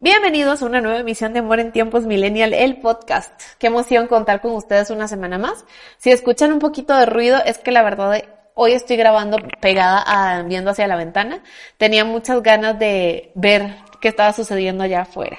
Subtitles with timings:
[0.00, 3.32] Bienvenidos a una nueva emisión de Amor en Tiempos Millennial, el podcast.
[3.58, 5.64] Qué emoción contar con ustedes una semana más.
[5.98, 8.22] Si escuchan un poquito de ruido, es que la verdad
[8.54, 11.42] hoy estoy grabando pegada a, viendo hacia la ventana.
[11.76, 15.38] Tenía muchas ganas de ver qué estaba sucediendo allá afuera.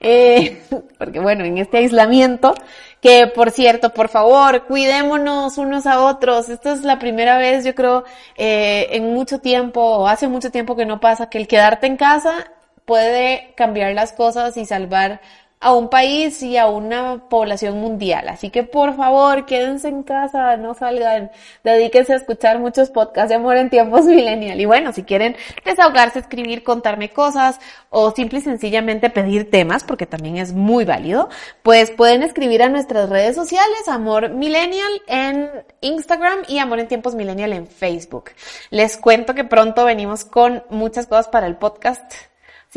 [0.00, 0.62] Eh,
[0.98, 2.54] porque bueno, en este aislamiento,
[3.00, 6.48] que por cierto, por favor, cuidémonos unos a otros.
[6.48, 8.04] Esta es la primera vez, yo creo,
[8.36, 11.96] eh, en mucho tiempo, o hace mucho tiempo que no pasa, que el quedarte en
[11.96, 12.52] casa
[12.84, 15.20] puede cambiar las cosas y salvar
[15.60, 18.28] a un país y a una población mundial.
[18.28, 21.30] Así que por favor, quédense en casa, no salgan,
[21.64, 24.60] dedíquense a escuchar muchos podcasts de amor en tiempos millennial.
[24.60, 27.58] Y bueno, si quieren desahogarse, escribir, contarme cosas
[27.90, 31.28] o simple y sencillamente pedir temas, porque también es muy válido,
[31.62, 37.14] pues pueden escribir a nuestras redes sociales, Amor Millennial en Instagram y Amor en tiempos
[37.14, 38.30] millennial en Facebook.
[38.70, 42.12] Les cuento que pronto venimos con muchas cosas para el podcast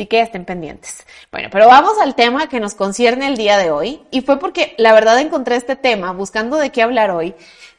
[0.02, 1.06] Así que estén pendientes.
[1.32, 4.02] Bueno, pero vamos al tema que nos concierne el día de hoy.
[4.10, 7.36] Y fue porque la verdad encontré este tema, buscando de qué hablar hoy.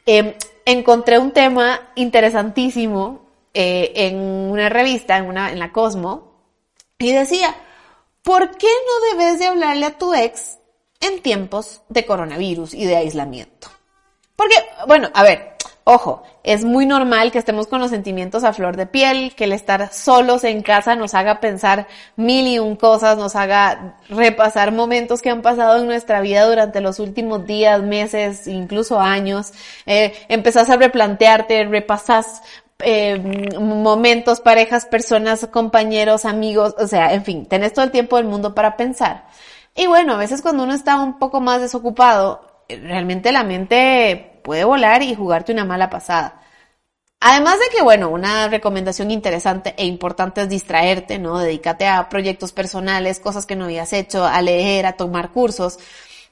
[0.06, 0.34] Em,
[0.64, 3.22] encontré un tema interesantísimo
[3.54, 6.30] eh, en una revista, en, una, en la Cosmo,
[6.96, 7.56] y decía,
[8.22, 10.58] ¿por qué no debes de hablarle a tu ex
[11.00, 13.66] en tiempos de coronavirus y de aislamiento?
[14.36, 14.54] Porque,
[14.86, 15.51] bueno, a ver,
[15.84, 19.52] Ojo, es muy normal que estemos con los sentimientos a flor de piel, que el
[19.52, 25.22] estar solos en casa nos haga pensar mil y un cosas, nos haga repasar momentos
[25.22, 29.52] que han pasado en nuestra vida durante los últimos días, meses, incluso años.
[29.86, 32.42] Eh, empezás a replantearte, repasás
[32.78, 33.18] eh,
[33.58, 38.54] momentos, parejas, personas, compañeros, amigos, o sea, en fin, tenés todo el tiempo del mundo
[38.54, 39.26] para pensar.
[39.74, 44.64] Y bueno, a veces cuando uno está un poco más desocupado, realmente la mente puede
[44.64, 46.42] volar y jugarte una mala pasada.
[47.20, 51.38] Además de que, bueno, una recomendación interesante e importante es distraerte, ¿no?
[51.38, 55.78] Dedícate a proyectos personales, cosas que no habías hecho, a leer, a tomar cursos.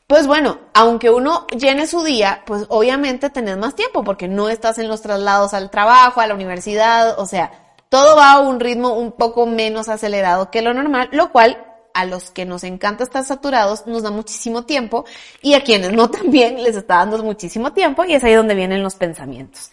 [0.09, 4.79] Pues bueno, aunque uno llene su día, pues obviamente tenés más tiempo porque no estás
[4.79, 7.53] en los traslados al trabajo, a la universidad, o sea,
[7.89, 11.70] todo va a un ritmo un poco menos acelerado que lo normal, lo cual
[12.01, 15.05] a los que nos encanta estar saturados nos da muchísimo tiempo
[15.43, 18.83] y a quienes no también les está dando muchísimo tiempo y es ahí donde vienen
[18.83, 19.71] los pensamientos.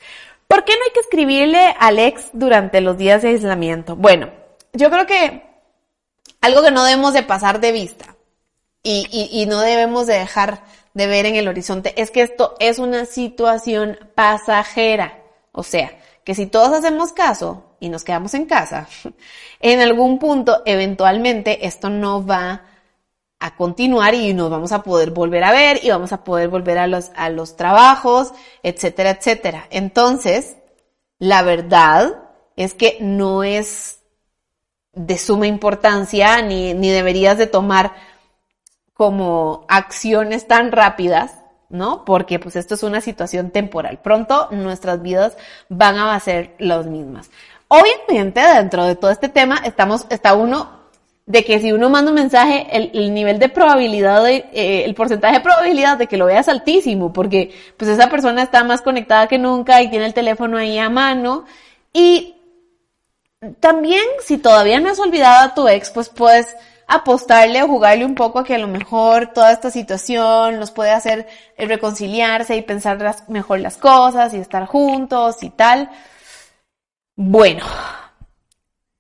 [0.48, 3.96] ¿Por qué no hay que escribirle al ex durante los días de aislamiento?
[3.96, 4.30] Bueno,
[4.74, 5.44] yo creo que
[6.42, 8.16] algo que no debemos de pasar de vista
[8.84, 10.64] y, y, no debemos de dejar
[10.94, 15.22] de ver en el horizonte es que esto es una situación pasajera.
[15.52, 15.92] O sea,
[16.28, 18.90] que si todos hacemos caso y nos quedamos en casa,
[19.62, 22.64] en algún punto, eventualmente, esto no va
[23.40, 26.80] a continuar y nos vamos a poder volver a ver y vamos a poder volver
[26.80, 29.68] a los, a los trabajos, etcétera, etcétera.
[29.70, 30.58] Entonces,
[31.18, 32.26] la verdad
[32.58, 34.02] es que no es
[34.92, 37.94] de suma importancia ni, ni deberías de tomar
[38.92, 41.36] como acciones tan rápidas
[41.70, 42.06] ¿no?
[42.06, 44.00] Porque pues esto es una situación temporal.
[44.02, 45.38] Pronto nuestras vidas
[45.70, 47.30] van a ser las mismas.
[47.68, 50.78] Obviamente dentro de todo este tema estamos, está uno
[51.26, 55.42] de que si uno manda un mensaje, el, nivel de probabilidad, eh, el porcentaje de
[55.42, 59.38] probabilidad de que lo vea es altísimo, porque pues esa persona está más conectada que
[59.38, 61.44] nunca y tiene el teléfono ahí a mano.
[61.92, 62.36] Y
[63.60, 66.56] también, si todavía no has olvidado a tu ex, pues puedes
[66.88, 70.92] apostarle o jugarle un poco a que a lo mejor toda esta situación los puede
[70.92, 71.28] hacer
[71.58, 75.90] reconciliarse y pensar mejor las cosas y estar juntos y tal.
[77.16, 77.66] Bueno,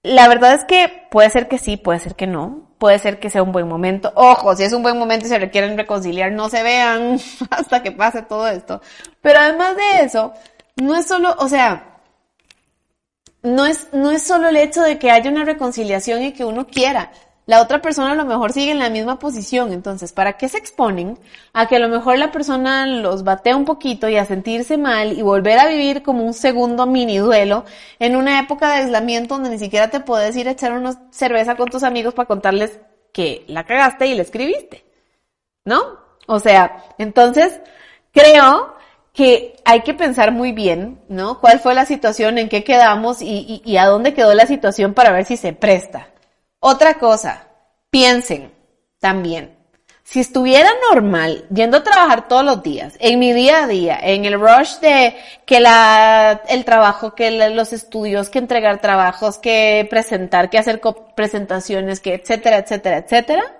[0.04, 3.30] la verdad es que puede ser que sí, puede ser que no, puede ser que
[3.30, 4.12] sea un buen momento.
[4.16, 7.20] Ojo, si es un buen momento y se requieren reconciliar, no se vean
[7.50, 8.82] hasta que pase todo esto.
[9.22, 10.34] Pero además de eso,
[10.76, 12.00] no es solo, o sea,
[13.44, 16.68] no es, no es solo el hecho de que haya una reconciliación y que uno
[16.68, 17.12] quiera,
[17.48, 19.72] la otra persona a lo mejor sigue en la misma posición.
[19.72, 21.18] Entonces, ¿para qué se exponen
[21.54, 25.18] a que a lo mejor la persona los batea un poquito y a sentirse mal
[25.18, 27.64] y volver a vivir como un segundo mini duelo
[28.00, 31.56] en una época de aislamiento donde ni siquiera te puedes ir a echar una cerveza
[31.56, 32.80] con tus amigos para contarles
[33.14, 34.84] que la cagaste y le escribiste?
[35.64, 35.82] ¿No?
[36.28, 37.62] O sea, entonces,
[38.12, 38.76] creo
[39.14, 41.40] que hay que pensar muy bien, ¿no?
[41.40, 45.12] ¿Cuál fue la situación, en qué quedamos y, y a dónde quedó la situación para
[45.12, 46.10] ver si se presta.
[46.60, 47.47] Otra cosa,
[47.90, 48.54] piensen
[49.00, 49.58] también,
[50.08, 54.24] si estuviera normal yendo a trabajar todos los días, en mi día a día, en
[54.24, 60.50] el rush de que la, el trabajo, que los estudios, que entregar trabajos, que presentar,
[60.50, 60.80] que hacer
[61.14, 63.58] presentaciones, que etcétera, etcétera, etcétera,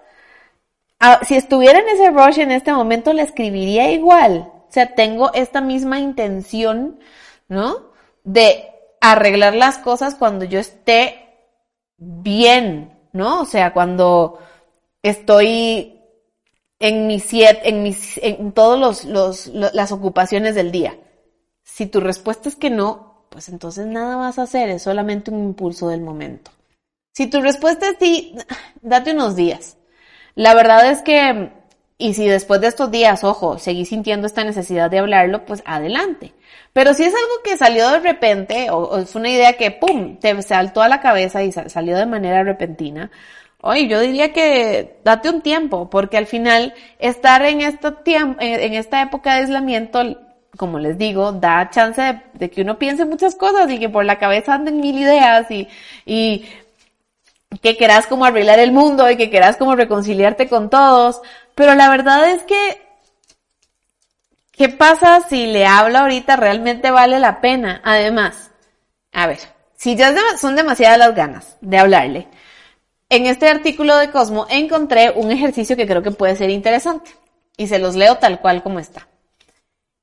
[1.02, 4.50] ah, si estuviera en ese rush en este momento, le escribiría igual.
[4.70, 6.98] O sea, tengo esta misma intención,
[7.50, 7.92] ¿no?
[8.24, 8.70] De
[9.02, 11.28] arreglar las cosas cuando yo esté
[11.98, 13.42] bien, ¿no?
[13.42, 14.40] O sea, cuando
[15.04, 16.00] estoy
[16.80, 20.98] en mis siete, en mis, en todos los, los, las ocupaciones del día.
[21.64, 25.44] Si tu respuesta es que no, pues entonces nada vas a hacer, es solamente un
[25.44, 26.52] impulso del momento.
[27.14, 28.36] Si tu respuesta es sí,
[28.82, 29.78] date unos días.
[30.36, 31.52] La verdad es que,
[31.98, 36.34] y si después de estos días, ojo, seguís sintiendo esta necesidad de hablarlo, pues adelante.
[36.74, 40.42] Pero si es algo que salió de repente, o, es una idea que, ¡pum!, te
[40.42, 43.12] saltó a la cabeza y salió de manera repentina,
[43.60, 48.74] Oye, yo diría que date un tiempo, porque al final estar en, este tiempo, en
[48.76, 50.00] esta época de aislamiento,
[50.58, 54.20] como les digo, da chance de, que uno piense muchas cosas y que por la
[54.20, 55.68] cabeza anden mil ideas y,
[56.06, 56.46] y
[57.62, 61.22] que quieras como arreglar el mundo y que quieras como reconciliarte con todos.
[61.56, 62.87] Pero la verdad es que,
[64.58, 67.82] ¿qué pasa si le hablo ahorita realmente vale la pena?
[67.86, 68.52] Además,
[69.14, 69.40] a ver,
[69.76, 72.28] si ya son demasiadas las ganas de hablarle,
[73.10, 77.12] en este artículo de Cosmo encontré un ejercicio que creo que puede ser interesante
[77.56, 79.08] y se los leo tal cual como está.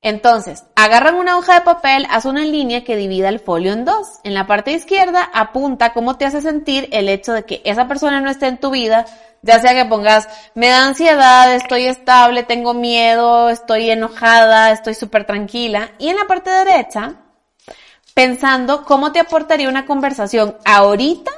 [0.05, 4.06] Entonces, agarran una hoja de papel, haz una línea que divida el folio en dos.
[4.23, 8.21] En la parte izquierda apunta cómo te hace sentir el hecho de que esa persona
[8.21, 9.06] no esté en tu vida,
[9.41, 15.25] ya sea que pongas, me da ansiedad, estoy estable, tengo miedo, estoy enojada, estoy súper
[15.25, 15.93] tranquila.
[15.99, 17.15] Y en la parte derecha,
[18.12, 21.31] pensando cómo te aportaría una conversación ahorita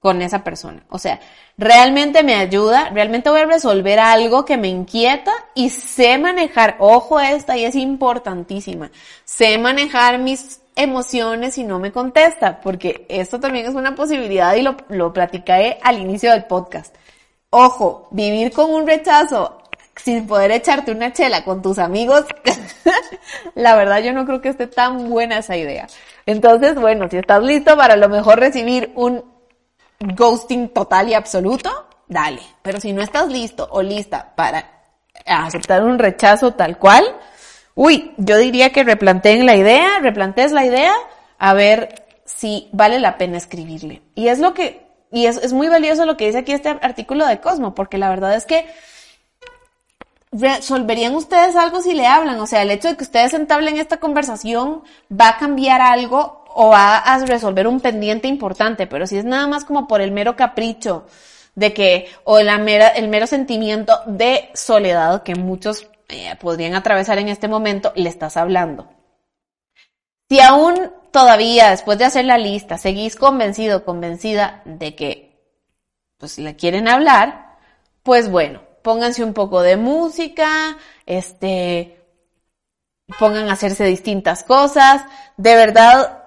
[0.00, 0.84] con esa persona.
[0.88, 1.20] O sea,
[1.56, 7.18] realmente me ayuda, realmente voy a resolver algo que me inquieta y sé manejar, ojo
[7.20, 8.90] esta y es importantísima,
[9.24, 14.62] sé manejar mis emociones y no me contesta, porque esto también es una posibilidad y
[14.62, 16.94] lo, lo platicé al inicio del podcast.
[17.50, 19.62] Ojo, vivir con un rechazo
[19.96, 22.24] sin poder echarte una chela con tus amigos,
[23.56, 25.88] la verdad yo no creo que esté tan buena esa idea.
[26.26, 29.24] Entonces, bueno, si estás listo para a lo mejor recibir un
[30.00, 31.70] ghosting total y absoluto,
[32.06, 32.42] dale.
[32.62, 34.64] Pero si no estás listo o lista para
[35.26, 37.04] aceptar un rechazo tal cual,
[37.74, 40.94] uy, yo diría que replanteen la idea, replantees la idea,
[41.38, 44.02] a ver si vale la pena escribirle.
[44.14, 47.26] Y es lo que, y es, es muy valioso lo que dice aquí este artículo
[47.26, 48.66] de Cosmo, porque la verdad es que
[50.30, 52.38] resolverían ustedes algo si le hablan.
[52.40, 56.68] O sea, el hecho de que ustedes entablen esta conversación va a cambiar algo o
[56.68, 60.36] va a resolver un pendiente importante, pero si es nada más como por el mero
[60.36, 61.06] capricho
[61.54, 62.48] de que, o el
[63.08, 68.88] mero sentimiento de soledad que muchos eh, podrían atravesar en este momento, le estás hablando.
[70.28, 75.42] Si aún todavía, después de hacer la lista, seguís convencido, convencida de que,
[76.18, 77.56] pues le quieren hablar,
[78.02, 82.04] pues bueno, pónganse un poco de música, este,
[83.18, 85.02] pongan a hacerse distintas cosas,
[85.36, 86.17] de verdad,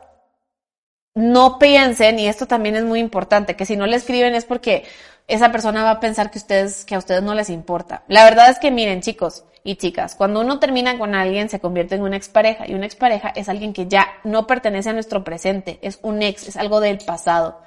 [1.13, 4.85] no piensen, y esto también es muy importante, que si no le escriben es porque
[5.27, 8.03] esa persona va a pensar que ustedes, que a ustedes no les importa.
[8.07, 11.95] La verdad es que miren, chicos y chicas, cuando uno termina con alguien se convierte
[11.95, 15.79] en una expareja y una expareja es alguien que ya no pertenece a nuestro presente,
[15.81, 17.61] es un ex, es algo del pasado.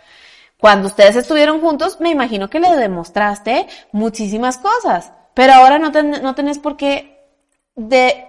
[0.58, 6.35] Cuando ustedes estuvieron juntos, me imagino que le demostraste muchísimas cosas, pero ahora no, no
[6.35, 7.19] tenés por qué
[7.76, 8.26] de,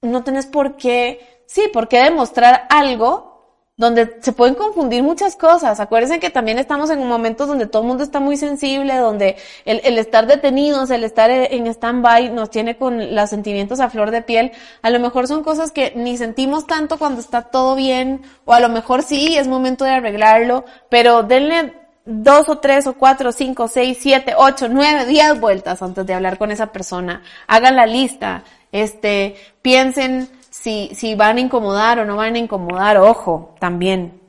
[0.00, 3.31] no tenés por qué, sí, por qué demostrar algo
[3.76, 5.80] donde se pueden confundir muchas cosas.
[5.80, 9.36] Acuérdense que también estamos en un momento donde todo el mundo está muy sensible, donde
[9.64, 14.10] el, el estar detenidos, el estar en stand-by nos tiene con los sentimientos a flor
[14.10, 14.52] de piel.
[14.82, 18.60] A lo mejor son cosas que ni sentimos tanto cuando está todo bien, o a
[18.60, 21.74] lo mejor sí, es momento de arreglarlo, pero denle
[22.04, 26.36] dos o tres o cuatro, cinco, seis, siete, ocho, nueve, diez vueltas antes de hablar
[26.36, 27.22] con esa persona.
[27.46, 30.28] Hagan la lista, este, piensen
[30.62, 34.20] si, si van a incomodar o no van a incomodar, ojo, también.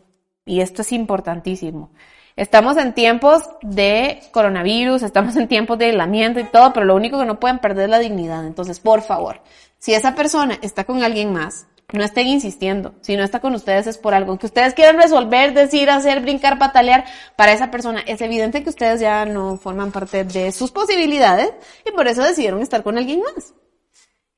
[0.45, 1.91] Y esto es importantísimo.
[2.35, 7.19] Estamos en tiempos de coronavirus, estamos en tiempos de aislamiento y todo, pero lo único
[7.19, 8.47] que no pueden perder es la dignidad.
[8.47, 9.41] Entonces, por favor,
[9.77, 12.95] si esa persona está con alguien más, no estén insistiendo.
[13.01, 16.57] Si no está con ustedes es por algo que ustedes quieren resolver, decir, hacer, brincar,
[16.57, 17.05] patalear.
[17.35, 21.51] Para esa persona es evidente que ustedes ya no forman parte de sus posibilidades
[21.85, 23.53] y por eso decidieron estar con alguien más.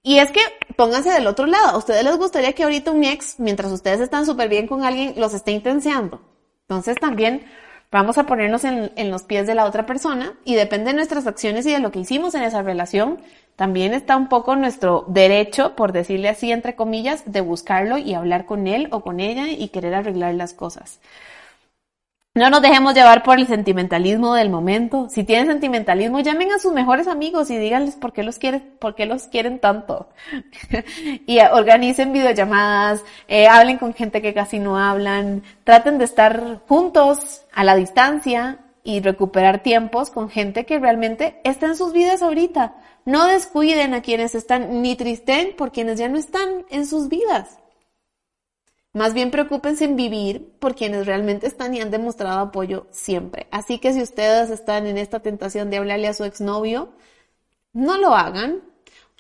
[0.06, 0.40] Y es que
[0.76, 1.70] pónganse del otro lado.
[1.70, 5.16] ¿A ustedes les gustaría que ahorita un ex, mientras ustedes están súper bien con alguien,
[5.18, 6.22] los esté intenseando?
[6.62, 7.44] Entonces también
[7.92, 11.66] vamos a ponernos en, los pies de la otra persona y depende de nuestras acciones
[11.66, 13.18] y de lo que hicimos en esa relación,
[13.56, 18.46] también está un poco nuestro derecho, por decirle así, entre comillas, de buscarlo y hablar
[18.46, 21.00] con él o con ella y querer arreglar las cosas.
[22.38, 25.08] No nos dejemos llevar por el sentimentalismo del momento.
[25.10, 28.94] Si tienen sentimentalismo, llamen a sus mejores amigos y díganles por qué los quieren, por
[28.94, 30.10] qué los quieren tanto.
[31.26, 37.46] y organicen videollamadas, eh, hablen con gente que casi no hablan, traten de estar juntos
[37.54, 42.76] a la distancia y recuperar tiempos con gente que realmente está en sus vidas ahorita.
[43.06, 47.60] No descuiden a quienes están, ni tristen por quienes ya no están en sus vidas.
[48.96, 53.46] Más bien preocúpense en vivir por quienes realmente están y han demostrado apoyo siempre.
[53.52, 56.94] Así que si ustedes están en esta tentación de hablarle a su exnovio,
[57.74, 58.62] no lo hagan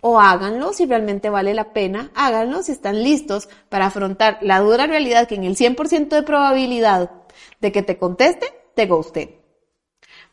[0.01, 4.87] o háganlo si realmente vale la pena, háganlo si están listos para afrontar la dura
[4.87, 7.11] realidad que en el 100% de probabilidad
[7.59, 9.44] de que te conteste, te guste.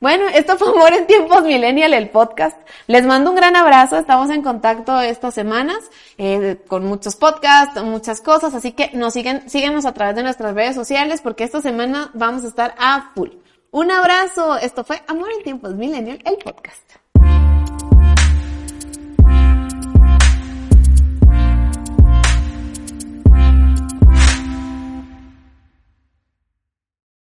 [0.02, 2.58] Bueno, esto fue Amor en Tiempos Millennial, el podcast.
[2.88, 3.96] Les mando un gran abrazo.
[3.96, 5.78] Estamos en contacto estas semanas
[6.18, 8.52] eh, con muchos podcasts, muchas cosas.
[8.52, 12.42] Así que nos siguen, síguenos a través de nuestras redes sociales porque esta semana vamos
[12.42, 13.30] a estar a full.
[13.70, 14.56] Un abrazo.
[14.56, 17.01] Esto fue Amor en Tiempos Millennial, el podcast.